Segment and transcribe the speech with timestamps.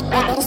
[0.00, 0.43] Bye.